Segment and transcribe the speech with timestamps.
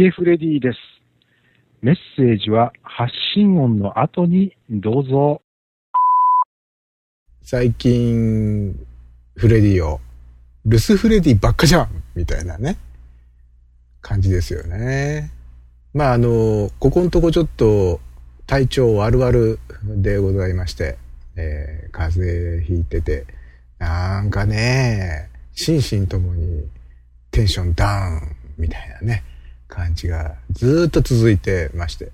[0.00, 0.78] ゲフレディです。
[1.82, 5.42] メッセージは発信音の後にどうぞ。
[7.42, 8.74] 最近、
[9.36, 10.00] フレディを、
[10.64, 12.78] 留守フレディばっかじゃんみたいなね、
[14.00, 15.32] 感じですよね。
[15.92, 18.00] まああの、ここのとこちょっと
[18.46, 20.96] 体調悪々でございまして、
[21.36, 23.26] えー、風邪ひいてて、
[23.78, 26.66] なんかね、心身ともに
[27.30, 29.24] テンションダウンみたいなね、
[29.70, 32.12] 感じがずっと続いてまして、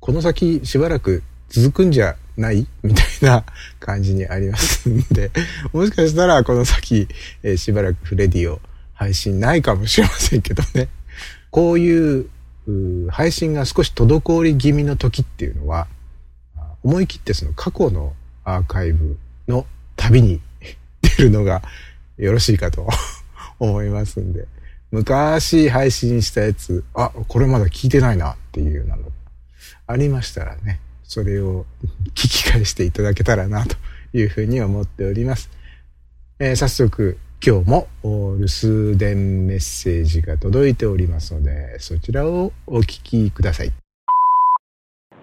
[0.00, 2.66] この先しばらく続くんじゃない？
[2.82, 3.44] みたいな
[3.78, 5.30] 感じにありますんで、
[5.72, 7.08] もしかしたらこの先、
[7.42, 8.60] えー、しばらくフレディを
[8.92, 10.88] 配信ないかもしれませんけどね。
[11.50, 12.28] こういう
[13.10, 15.88] 配信が少し滞り気味の時っていうのは、
[16.82, 19.66] 思い切ってその過去のアーカイブの
[19.96, 20.40] 旅に
[21.02, 21.62] 出るのが
[22.16, 22.88] よろしいかと
[23.58, 24.46] 思いますんで、
[24.90, 29.10] 昔配信したやつ、あ、これまだ聞いてないなっていうなのが
[29.86, 31.66] ありましたらね、それを
[32.14, 33.76] 聞き返していただけたらなと
[34.12, 35.50] いうふうに思っております。
[36.38, 43.79] えー、早速、今日も留守電メッセージが届いておりますので、そちらをお聞きください。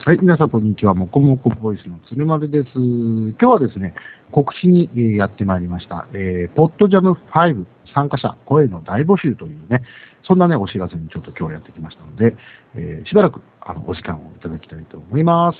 [0.05, 0.93] はい、皆さんこんにちは。
[0.93, 2.69] もこもこボイスの鶴丸です。
[2.75, 3.93] 今日はですね、
[4.31, 6.07] 告知にやってまいりました。
[6.13, 9.81] えー、ポッドジャム5参加者声の大募集というね、
[10.23, 12.37] そんなね、お知らせにちょっと今日やってきましたので、
[12.75, 15.57] えー、しばらくあのお時間をいただきたいと思います。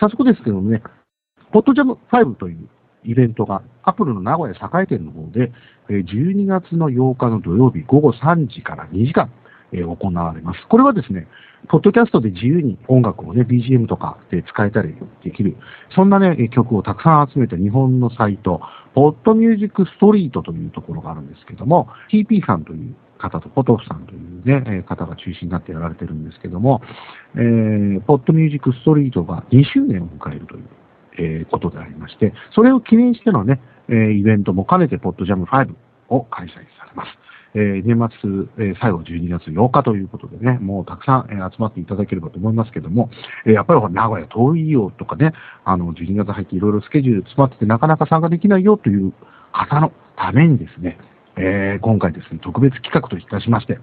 [0.00, 0.82] 早速ですけどもね、
[1.52, 2.68] ポッドジャム5という
[3.04, 5.52] イベントが、アップルの名古屋栄店の方で、
[5.88, 9.30] 12月の8日の土曜日午後3時から2時間、
[9.72, 10.66] え、行われます。
[10.68, 11.26] これはですね、
[11.68, 15.56] ポッドキャストで自由に音楽をね、BGM とかで使えたりできる、
[15.94, 18.60] そんなね、曲をたくさん集めた日本のサイト、
[18.94, 26.80] ポッドミュージックストリートというところがあるんですけども、TP さんという方とポトフさんというね、方が中心になってやられてるんですけども、
[27.34, 30.64] えー、ポッドミュージックストリートが2周年を迎えるという、
[31.18, 35.74] えー、ことでありまして、それを記念してのね、えー、イベントも兼ねてポッドジャム5
[36.08, 37.08] を開催されます。
[37.54, 43.10] えー、年末、えー、最後12月8日ということでね、もうたくさん、えー、集まっていただければと思いますけども、
[43.46, 45.32] えー、やっぱり名古屋遠いよとかね、
[45.64, 49.12] あの、12月入っていろいろスケジュール詰まっててなかなか参加できないよという
[49.52, 50.98] 方のためにですね、
[51.36, 53.78] えー、今回ですね、特別企画といたしまして、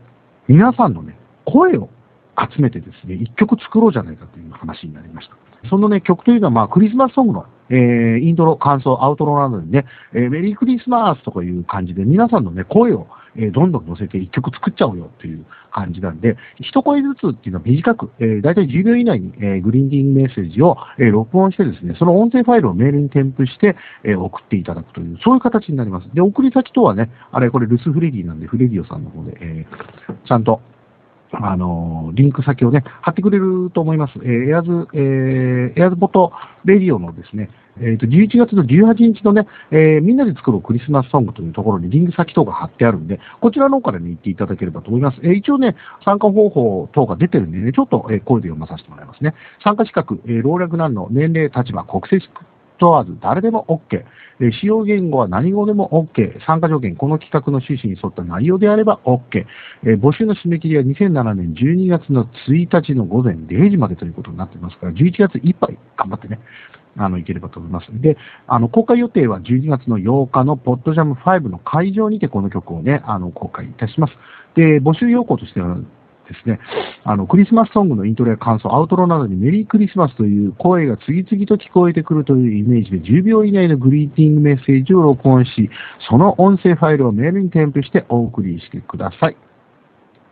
[0.47, 1.89] 皆さんのね、声を
[2.37, 5.35] 集めてですね、一曲作ろうじゃないかという話になりました。
[5.69, 26.07] そのね、曲というのは、まあ、クリスマスソングのえー、イントロ、感想、アウトロなどにね、えー、メリークリスマスとかいう感じで、皆さんのね、声を、えー、どんどん乗せて一曲作っちゃおうよっていう感じなんで、一声ずつっていうのは短く、えー、だいたい10秒以内に、えー、グリーンディングメッセージを、えー、録音してですね、その音声ファイルをメールに添付して、えー、送っていただくという、そういう形になります。
[26.13, 30.61] で、送り先とはね、あれ、これ留守フレディなんで、フレディオさんの方で、えー、ちゃんと、
[31.41, 34.13] あの、リンク先をね、貼ってくれると思います。
[34.23, 36.31] えー、エアーズ、えー、エアーズボト
[36.63, 45.19] レディオのですね、えっ、ー、と、11月の18日のね、えー、みんなで作るクリスマスソングというところにリンク先等が貼ってあるんで、こちらの方からね、行っていただければと思います。
[45.23, 49.33] えー、一応ね、参加方法等が出てるんでね、ちょっと、えー、声で読まさせてもらいますね。
[49.63, 52.29] 参加資格、えー、老若男女、年齢、立場、国籍
[52.79, 54.03] 問わず誰でも OK。
[54.59, 56.43] 使用言語は何語でも OK。
[56.45, 59.45] 参加条件、この企画の趣旨に沿った内容であれば OK。
[59.99, 66.39] 募集の締め切りは2007年12月の1日の午前0時までということになってますから、11月いっぱい頑張ってね、
[66.97, 67.87] あの、いければと思います。
[68.01, 74.13] で、あの、公開予定は12月の8日のポッドジャム5の会場にてこの曲をね、あの、公開いたします。
[74.55, 75.77] で、募集要項としては、
[76.27, 76.59] ですね、
[77.03, 85.69] あの、クリスマスソングのイントロや感想、アウトロなどにメリークリスマスという声が次々と聞こえてくるというイメージで10秒以内のグリーティングメッセージを録音し、
[86.09, 89.37] その音声ファイルをメールに添付してお送りしてください。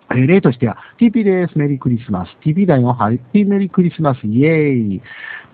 [0.10, 1.58] 例としては、TP です。
[1.58, 2.30] メリークリスマス。
[2.46, 2.94] TP だよ。
[2.94, 4.20] ハッピーメリークリスマス。
[4.28, 5.02] イェーイ。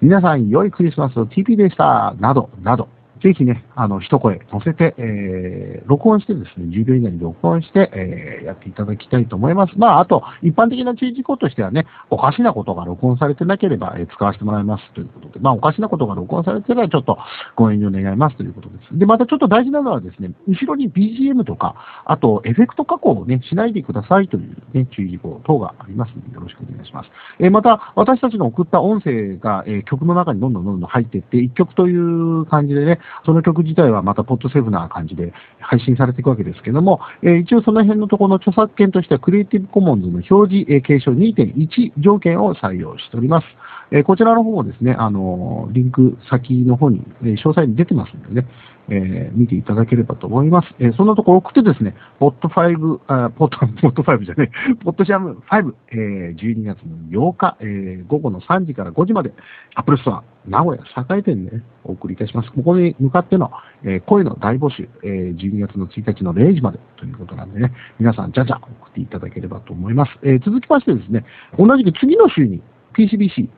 [0.02, 2.14] 皆さん、良いクリスマスを TP でした。
[2.20, 2.90] など、など。
[3.22, 9.74] ぜひね、あの、一声乗せて、えー、録音してですね、10秒以内に録音して、えー、やっていただきたいと思います。
[9.78, 17.18] まあ、あと、一般的な注意事項としてはね、おかしなことが録音されてなければ、えー、使わせてもらいますということで、まあ、おかしなことが録音されてれば、ちょっと
[17.56, 18.98] ご遠慮願いますということです。
[18.98, 21.76] で、またちょっと大事なのはですね、後ろに BGM とか、
[22.06, 27.10] あと、エフェクト加工をね、しないでくださいというね、注意事項等がありますので、よろしくお願いします。
[27.40, 43.48] えー、また、私たちの送った音声が、えー、曲の中にどんどんどんどん入っていって、一曲という感じでね、その曲自体はまたポッドセーフな感じで配信されていくわけですけども、えー、一応その辺のところの著作権としてはクリエイティブコモンズの表示、えー、継承2.1条件を採用しております。
[43.92, 48.48] えーこちらの方もですね、あのリンク先の方に、えー詳細に出てますんでね、
[48.90, 50.68] えー見ていただければと思います。
[50.80, 59.34] えーそんなところ送ってですね、ポット5、あポット、 ポット5じゃねえ、 ポットジャム5、えー12月の8日、えー午後の3時から5時まで、
[59.76, 62.52] アップルストア、名古屋栄店でね、お送りいたします。
[62.52, 63.52] ここに向かっての、
[63.84, 70.18] えー声の大募集、えー12月の1日の0時までということなんでね、皆さん、じゃじゃ送っていただければと思います。
[70.24, 71.24] えー続きましてですね、
[71.58, 72.62] 同じく次の週に
[72.94, 73.50] PCBC、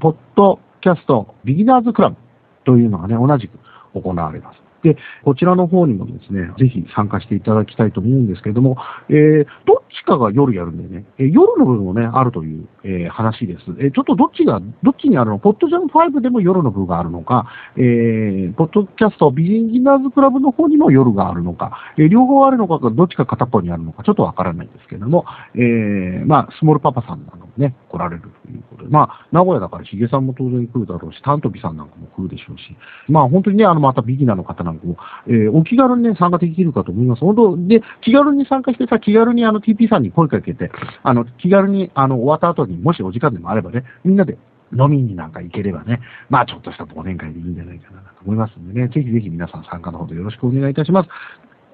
[0.00, 2.16] ポッドキャストビギナーズクラブ
[2.64, 3.58] というのがね、同じく
[3.94, 4.63] 行われます。
[4.84, 8.76] で、こちらの方にもですね、ぜひ参加していただきたいと思うんですけれども、
[9.08, 13.64] えーどっちかが夜やるんでね、えー夜の部分もね、あるという、えー話です。
[13.80, 15.38] えーちょっとどっちが、どっちにあるの？
[15.38, 32.76] ポッドジャム5でも夜の部があるのか、えーポッドキャストビギナーズクラブの方にも夜があるのか、えー両方あるのか、どっちか片っぽにあるのか、ちょっとわからないんですけれども、えーまあ、スモールパパさんなどもね、来られるということで、まあ、名古屋だからヒゲさんも当然来るだろうし、タントビさんなんかも来るでしょうし、
[33.08, 37.20] まあ、本当にね、あの、またビギナーの方なんかも、えーお気軽にね、参加できるかと思います。
[37.20, 40.70] 本当、で、気軽に参加してさ、気軽にあの TP さんに声かけて、
[41.02, 44.38] あの、気軽に、あの、終わった後にもしお時間でもあればね、みんなで
[44.72, 51.08] 飲みになんか行ければね、まあちょっとした忘年会でいいんじゃないかなと思いますんでね、ぜひぜひ皆さん参加のほどよろしくお願いいたします。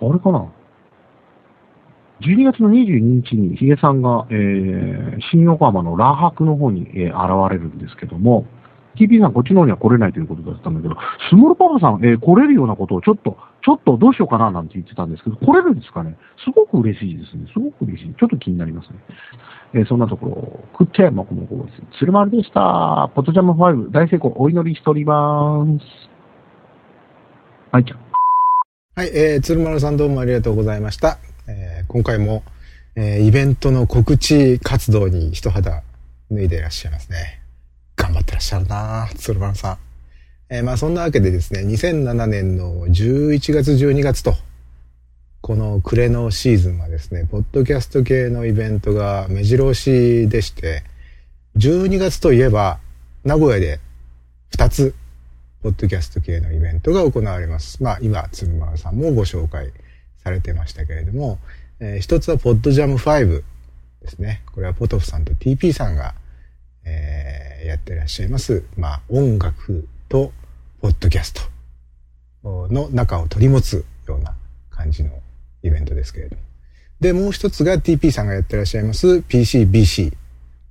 [0.01, 0.53] あれかな
[2.21, 8.47] ？12月の22日にヒゲさんが、えー、新横浜のラハクの方に、えー現れるんですけども、
[8.97, 10.97] TP さんこっちの方には来れないということだったんだけど、
[11.31, 16.17] スモールパパさん、えー来れるようなことをちょっと、ちょっとどうしようかななんて言ってたんですけど、来れるんですかね？
[16.45, 17.47] すごく嬉しいですね。
[17.53, 18.15] すごく嬉しい。
[18.19, 18.99] ちょっと気になりますね。
[19.75, 21.99] えーそんなところ食って、もこもこです。
[21.99, 23.11] 鶴丸でした。
[23.15, 26.11] ポトジャム5大成功お祈りしております。
[27.71, 27.97] はい、ちゃ。
[28.97, 31.19] はい、えー、鶴丸さんどうもありがとうございました。
[31.49, 32.43] えー今回も、
[32.97, 35.83] えーイベントの告知活動に一肌
[36.31, 37.40] 脱いでいらっしゃいますね。
[38.31, 39.79] ってらっしゃるな鶴丸さん。
[40.49, 44.35] えーまあそんなわけでですね、2007年の11月12月と、
[45.41, 50.83] この暮れのシーズンはですね、ポッドキャスト系のイベントが目白押しでして、
[51.57, 52.79] 12月といえば、
[53.25, 53.81] 名古屋で
[54.53, 54.95] 2つ、
[55.63, 57.83] ポッドキャスト系のイベントが行われます。
[57.83, 59.73] まあ、今、鶴丸さんもご紹介
[60.23, 61.39] されてましたけれども、
[61.81, 63.43] えー一つはポッドジャム5
[64.03, 64.43] ですね。
[64.53, 66.15] これはポトフさんと TP さんが、
[66.85, 67.30] えー
[67.65, 68.65] やってらっしゃいます。
[68.77, 70.33] まあ、音楽と
[70.81, 71.43] ポッドキャスト
[72.43, 74.35] の中を取り持つような
[74.71, 75.11] 感じの
[75.63, 76.43] イベントですけれども。
[77.01, 80.13] で、もう一つが TP さんがやってらっしゃいます PCBC、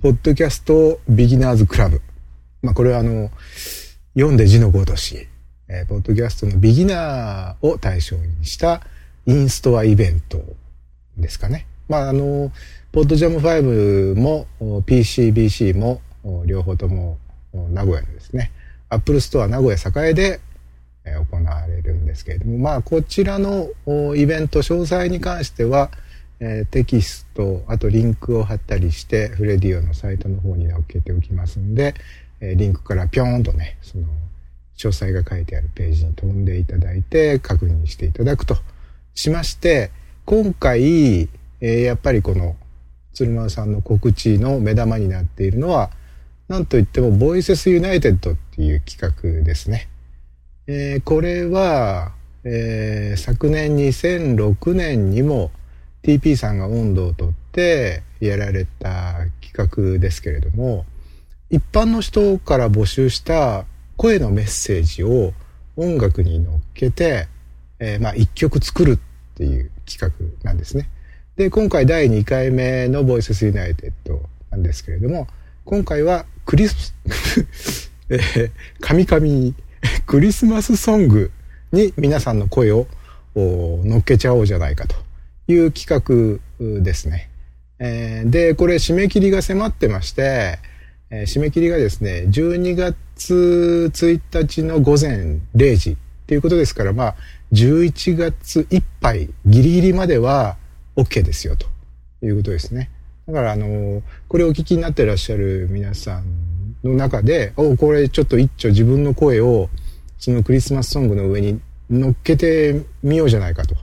[0.02, 2.02] ポッドキャストビギナーズクラブ。
[2.62, 3.32] まあ、これはあの、
[4.14, 5.28] 読んで字のごとし、
[5.68, 8.82] えーポッドキャストのビギナーを対象にした
[9.28, 10.42] インストアイベント
[11.18, 11.68] ですかね。
[11.88, 12.52] まあ、あの、
[12.92, 16.02] ポッドジャム5も PCBC も
[16.46, 17.18] 両方とも
[17.54, 18.52] 名古屋のですね、
[18.90, 20.40] アップルストア名古屋栄で
[21.04, 23.70] 行われるんですけれども、まあ、こちらの
[24.16, 25.92] イベント詳細に関しては、
[26.72, 31.96] テキスト、あとリンクを貼ったりして、フレディオのサイトの方に載っけておきますんで、
[32.42, 34.08] えリンクからピョーンとね、その、
[34.78, 38.56] 詳細が書いてあるページに飛んでいただいて確認していただくと
[39.14, 39.92] しまして、
[40.26, 41.28] 今回、
[41.60, 42.56] えやっぱりこの
[43.14, 45.92] 鶴丸さんの告知の目玉になっているのは、
[46.50, 49.00] なんといっても、ボイセスユナイテッドっていう企
[49.40, 49.88] 画ですね。
[50.66, 55.52] えーこれは、えー昨年2006年にも
[56.02, 60.86] TP さんが温度をとってやられた企画ですけれども、
[61.52, 65.34] 一般の人から募集した声のメッセージを
[65.78, 67.28] 音楽に乗っけて、
[67.78, 69.00] えーまあ一曲作るっ
[69.36, 70.90] ていう企画なんですね。
[71.36, 74.20] で、今回第2回目のボイススユナイテッド
[74.50, 75.28] なんですけれども、
[75.64, 76.96] 今回はクリス、
[78.10, 78.52] えー、
[78.82, 79.54] 神々
[80.08, 81.30] クリスマスソング
[81.72, 82.88] に皆さんの声を
[83.36, 84.96] お乗っけちゃおうじゃないかと
[85.48, 87.30] いう企画ですね。
[87.78, 90.58] えーで、これ締め切りが迫ってまして、
[91.12, 97.16] えー締め切りがですね、12月1日の午前0時っていうことですから、まあ、
[97.52, 100.58] 11月いっぱいギリギリまでは
[100.96, 101.68] OK ですよと
[102.26, 102.90] いうことですね。
[103.30, 109.70] だから、あの、これをお聞きになってらっしゃる皆さんの中で、おこれちょっと一丁自分の声を
[110.18, 113.76] そのクリスマスソングの上に乗っけてみようじゃないかと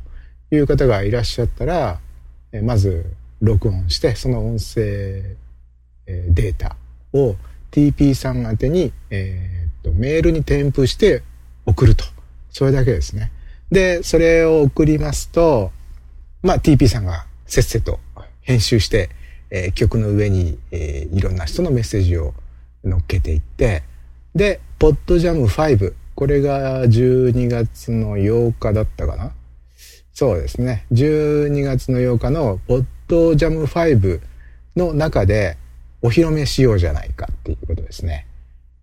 [0.50, 2.00] いう方がいらっしゃったら、
[2.53, 3.07] えまず
[3.41, 5.37] 録音して、その音声
[6.07, 6.76] えデータ
[7.12, 7.37] を
[7.71, 11.23] TP さん宛てに、えーっとメールに添付して
[11.67, 12.05] 送ると。
[12.50, 13.33] それだけですね。
[13.71, 15.71] で、それを送りますと、
[16.43, 18.00] まあ TP さんがせっせと
[18.41, 19.11] 編集して、
[19.50, 22.35] えー曲の上に、えーいろんな人のメッセージを
[22.85, 23.83] 乗っけていって、
[24.35, 25.95] で、ポッドジャム5。
[26.15, 29.33] これが12月の8日だったかな？
[30.15, 30.87] そうですね。
[30.93, 34.21] 12月の8日のポッドジャム5
[34.76, 35.59] の中で
[36.00, 38.26] お披露目しようじゃないかっていうことですね。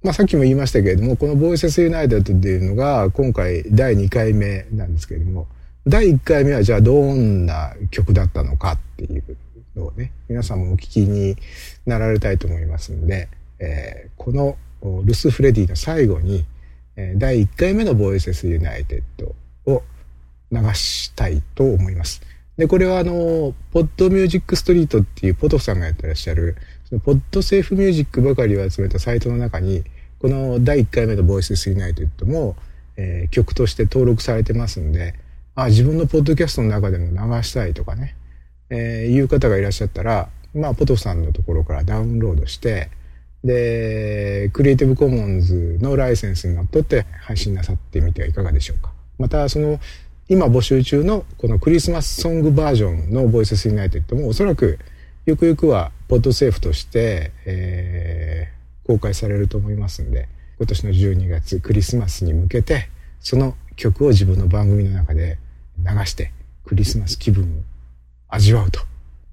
[0.04, 5.48] まあさっきも言いましたけれども、この Voices United っていうのが今回第2回目なんですけれども、
[5.88, 9.24] 第1回目はじゃあどんな曲だったのかっていう
[9.76, 11.36] のをね、皆さんもお聞きに
[11.86, 14.58] なられたいと思いますので、えーこの
[15.04, 16.46] 留守フレディの最後に、
[16.96, 19.36] え第1回目の Voices United
[19.72, 19.84] を
[20.52, 22.22] 流したいと思います。
[22.58, 29.84] で、これはあの、ポッドミュージックストリートっていうポトフさんがやってらっしゃる、そのポッドセーフミュージックばかりを集めたサイトの中に、
[30.20, 32.56] この第1回目のボイセスユナイテッドも、
[32.96, 35.16] えー曲として登録されてますんで、
[35.56, 38.16] あ、自分のポッドキャストの中でも流したいとかね、
[38.70, 42.90] えーいう方がいらっしゃったら、まあ、ポトフさんのところからダウンロードして、
[43.44, 48.92] で、クリエイティブコモンズのライセンスにのっとって配信なさってみてはいかがでしょうか。
[49.18, 49.80] また、その、
[50.30, 54.80] 今募集中のこのクリスマスソングバージョンの Voices United もおそらく
[55.26, 58.54] ゆくゆくは podsafe として、えー
[58.86, 60.28] 公開されると思いますんで、
[60.58, 62.90] 今年の12月クリスマスに向けて、
[63.20, 65.38] その曲を自分の番組の中で
[65.80, 66.32] 流して、
[66.66, 67.48] クリスマス気分を
[68.34, 68.82] 味わうと。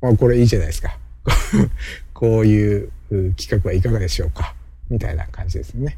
[0.00, 0.98] まあ、これいいじゃないですか。
[2.12, 2.90] こういう
[3.36, 4.54] 企画はいかがでしょうか。
[4.90, 5.96] みたいな感じですね。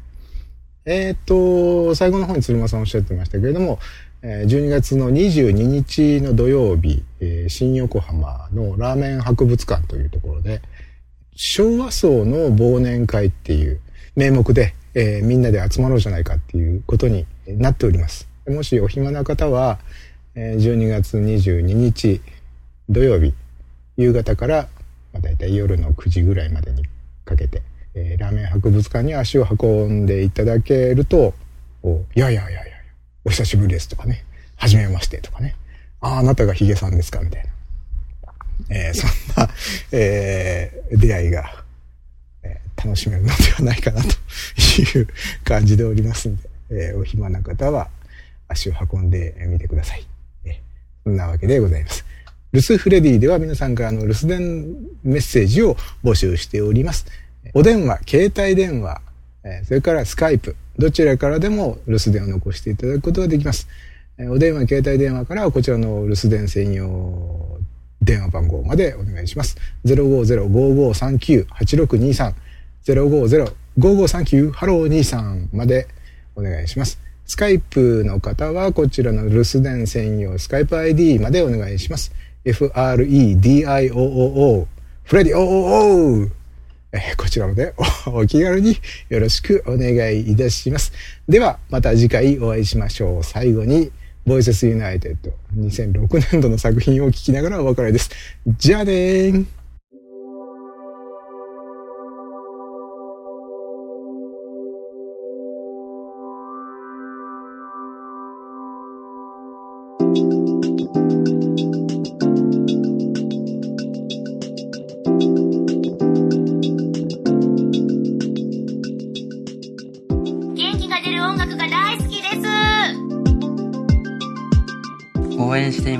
[0.85, 3.79] えーっと、最後の方に鶴間さんおっしゃってましたけれども、
[4.21, 7.03] 12月の22日の土曜日、
[7.49, 10.61] 新横浜のラーメン博物館というところで、
[11.35, 13.81] 昭和層の忘年会っていう
[14.15, 18.29] 名目で、えーみんなで集まろうじゃないかっていうことになっております。
[18.47, 19.79] もしお暇な方は、
[20.35, 22.21] えー12月22日
[22.89, 23.33] 土曜日、
[23.97, 24.67] 夕方から、
[25.13, 26.83] まあ、大体夜の9時ぐらいまでに
[27.25, 27.61] かけて、
[27.95, 31.33] えーラーメン博物館に足を運んでいただけると、
[31.83, 32.73] おいやいやいやいやいや、
[33.25, 34.25] お久しぶりですとかね、
[34.55, 35.55] はじめましてとかね、
[36.01, 37.49] ああ、あなたがヒゲさんですかみたいな。
[38.69, 39.49] えーそんな、
[39.91, 41.63] えー出会いが、
[42.43, 44.07] えー楽しめるのではないかなと
[44.81, 45.07] いう
[45.45, 47.89] 感じでおりますんで、えーお暇な方は
[48.47, 50.05] 足を運んでみてください。
[50.45, 50.53] えー
[51.03, 52.05] そんなわけでございます。
[52.53, 57.07] 留守フレディでは皆さんからの留守電メッセージを募集しております。
[57.55, 59.01] お電話、携帯電話、
[59.65, 63.67] それからスカイプ、どちらからでも留守電を残していただくことができます。
[64.29, 67.57] お電話、携帯電話からはこちらの留守電専用
[68.03, 69.57] 電話番号までお願いします。
[69.85, 72.33] 050-5539-8623
[72.85, 75.87] 050-5539ハロー23まで
[76.35, 76.99] お願いします。
[77.25, 82.13] スカイプの方はこちらの留守電専用スカイプ ID までお願いします。
[82.45, 83.87] FREDIOOO
[85.03, 86.29] フレディ OOO
[86.91, 87.73] えーこちらもで
[88.05, 88.77] おお気軽に
[89.09, 90.93] よろしくお願いいたします。
[91.27, 93.23] では、また次回お会いしましょう。
[93.23, 93.91] 最後に、
[94.27, 98.11] ボイセスユナイテッド2006年度の作品を聞きながらお別れです。
[98.45, 99.62] じゃあねー。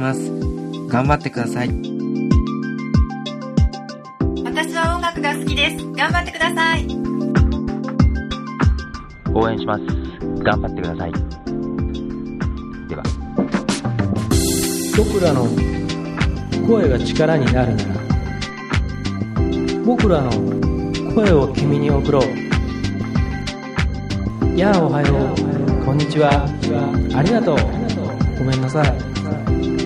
[0.04, 0.20] ます。
[0.90, 1.70] 頑張ってください。
[4.44, 6.86] 私は音楽が好きです頑張ってください
[9.34, 9.84] 応援します。
[10.44, 11.14] 頑張ってください。
[12.90, 13.04] では。
[14.98, 15.48] 僕らの
[16.68, 17.94] 声が力になるなら
[19.86, 20.32] 僕らの
[21.16, 22.24] 声を君に送ろう
[24.58, 26.46] やあおはようこんにちは
[27.16, 27.58] ありがとう
[28.38, 29.12] ごめんなさい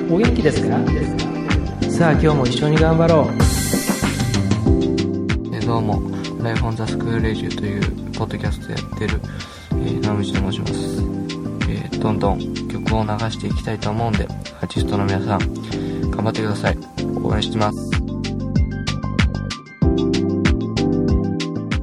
[0.09, 0.77] お元気ですか？
[1.91, 3.27] さあ今日も一緒に頑張ろう
[5.53, 6.01] えどうも、
[6.41, 7.81] ライフオンザスクールレジュという
[8.13, 9.19] ポッドキャストやってる、
[9.71, 10.73] えー、野口と申します。
[11.69, 14.25] えーどんどん曲を流していきたいと思うんで、
[14.61, 15.39] アーティストの皆さん、
[16.11, 16.77] 頑張ってください。
[17.23, 17.91] 応援してます。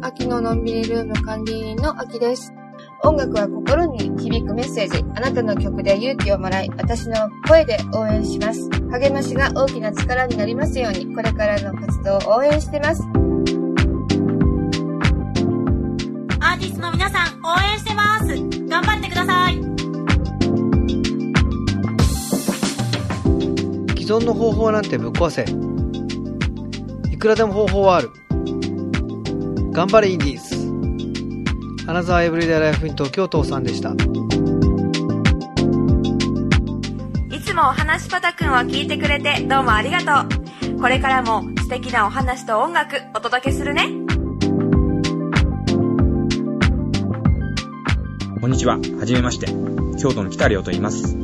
[0.00, 2.54] 秋ののんびりルーム管理人の秋です。
[3.04, 5.04] 音楽は心に響くメッセージ。
[5.14, 8.70] あなたの曲で勇気をもらい、私の声で応援します。
[8.90, 13.02] 励ましが大きな力になりますように、これからの活動を応援してます。
[16.40, 18.26] アーティストの皆さん応援してます
[18.68, 19.54] 頑張ってください
[23.99, 25.44] 既存の方法なんてぶっ壊せ
[27.11, 28.11] いくらでも方法はある
[29.73, 30.34] 頑張れインディ
[31.87, 33.91] Another Everyday Life in 東京父さんでした。
[37.31, 40.26] いつもお話パタくんを聞いてくれてどうもありがと
[40.76, 40.81] う。
[40.81, 43.88] これからも素敵なお話と音楽お届けするね。
[48.41, 48.79] こんにちは。
[48.99, 49.47] はじめまして。
[50.00, 51.14] 京都の北良と言います。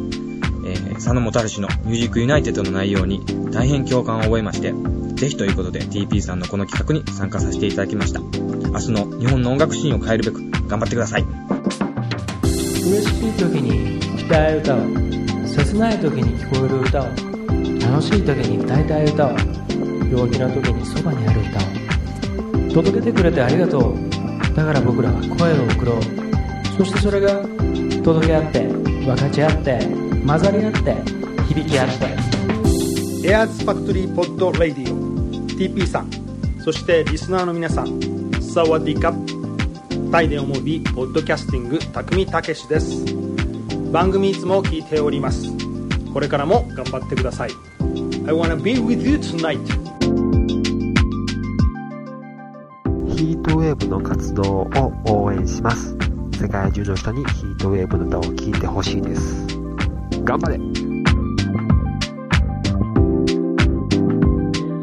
[0.67, 4.75] えー、佐野元春の Music United の内容に大変共感を覚えまして、
[5.15, 8.21] ぜひということで TP さんのこの企画に参加させていただきました。
[8.73, 11.25] 明日の日本の音楽シーンを変えるべく頑張ってください。
[12.43, 14.79] 嬉しい時に聴きたい歌を。
[15.45, 17.07] 切ない時に聞こえる歌を。
[17.81, 19.31] 楽しい時に歌いたい歌を。
[19.31, 22.69] 病気の時にそばにある歌を。
[22.73, 24.55] 届けてくれてありがとう。
[24.55, 26.03] だから僕らは声を送ろう。
[26.79, 27.43] そしてそれが
[28.05, 29.81] 届け合って分かち合って
[30.25, 30.95] 混ざり合って
[31.49, 33.29] 響き合って。
[33.29, 34.97] エアーズファクトリーポッドレディオ
[35.49, 36.11] TP さん。
[36.63, 38.20] そしてリスナーの皆さん
[38.53, 39.15] サワディカ
[40.11, 43.05] タイで思うビポッドキャスティング匠たけしです。
[43.93, 45.53] 番組いつも聞いております。
[46.13, 47.51] これからも頑張ってください。
[48.27, 49.65] I wanna be with you tonight.
[53.15, 55.97] ヒートウェーブの活動を応援します。
[56.33, 59.47] 世界中の人にヒートウェーブの歌を聴いてほしいです。
[60.25, 60.57] 頑張れ。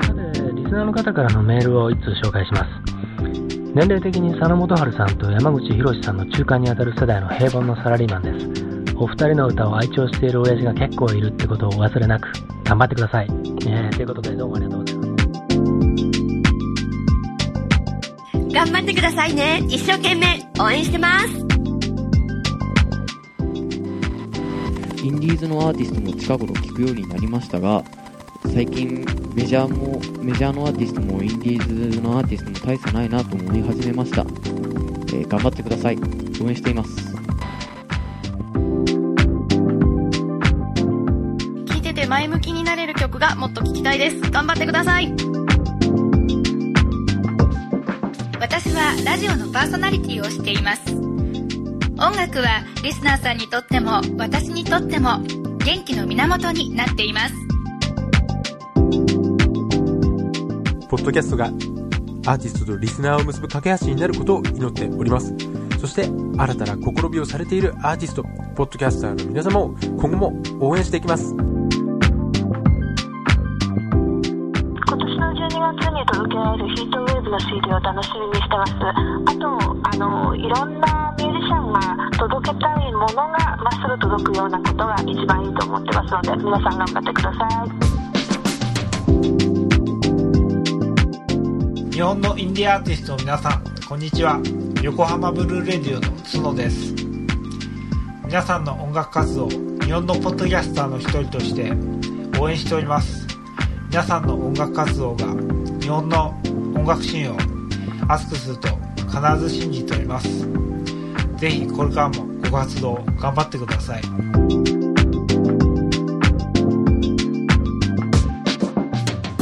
[0.05, 2.87] さてリスナーの方からのメールを一通紹介します
[3.77, 12.27] 年齢的に佐野元春さんと山口博さんの中間にあたる世代の平凡のサラリーマンですお二人の歌を愛聴している親父が結構いるってことをお忘れなく
[12.63, 15.17] 頑張ってください、えー、ということでどうもありがとうございます
[18.51, 19.63] 頑張ってくださいね。
[19.67, 21.27] 一生懸命応援してます。
[25.03, 27.83] インディーズのアーティストも近頃聞くようになりましたが、
[28.57, 34.21] 最近メジャーも、メジャーのアーティストもインディーズのアーティストも大差ないなと思い始めました。
[34.21, 35.97] えー頑張ってください。
[36.41, 37.13] 応援しています。
[41.67, 44.21] 聴いてて前向きになれる曲がもっと聴きたいです。
[44.31, 45.13] 頑張ってください。
[48.39, 50.95] 私はラジオのパーソナリティをしています。
[50.95, 55.19] 音楽はリスナーさんにとっても私にとっても
[55.63, 57.46] 元気の源になっています。
[60.89, 65.33] ポッドキャストがアーティストとリスナーを結ぶ架け橋になることを祈っております。
[65.79, 68.23] そして、新たな試みをされているアーティスト、
[68.55, 71.33] ポッドキャスターの皆様を今後も応援していきます。
[74.87, 78.85] 今年の12月に届けられるヒートウェーブの CD を楽しみにしてますあ
[79.35, 79.47] と
[79.83, 81.79] あのいろんなミュージシャンが
[82.17, 87.39] 届けたいものがまっすぐ届くようなことが一番いいと思ってますので皆さん頑張ってくださ
[89.53, 89.56] い
[91.97, 94.39] 日本のインディアーティストの皆さんこんにちは。
[94.83, 96.93] 横浜ブルーレディオの角です。
[98.23, 101.73] 皆さんの音楽活動日本のポッドキャスターの一人として
[102.39, 103.25] 応援しております。
[103.89, 105.25] 皆さんの音楽活動が
[105.81, 106.39] 日本の
[106.75, 108.67] 音楽シーンを熱くすると
[109.07, 110.47] 必ず信じております。
[111.37, 114.86] ぜひこれからもご活動頑張ってください。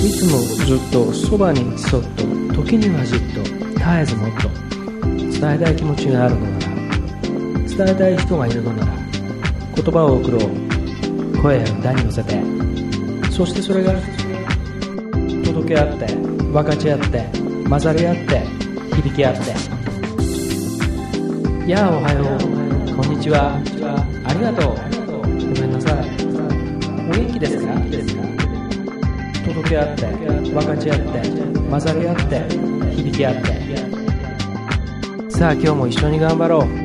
[0.05, 4.47] いつもずっとそばにそっと時にはじっと絶えずもっと
[5.09, 6.65] 伝えたい気持ちがあるのなら
[7.67, 8.93] 伝えたい人がいるのなら
[9.75, 12.39] 言葉を送ろう声や歌に乗せて
[13.31, 13.93] そしてそれが
[15.43, 17.25] 届け合って分かち合って
[17.67, 18.43] 混ざり合って
[18.95, 19.41] 響き合って
[21.67, 22.21] やあおはよ
[22.93, 23.55] うこんにちは
[24.23, 25.97] ありがとうごめんなさい
[27.09, 27.73] お元気ですか
[29.45, 31.05] 届け合って分かち合って
[31.69, 32.41] 混ざり合って
[32.95, 33.65] 響き合って。
[35.29, 36.84] さあ今日も一緒に頑張ろう。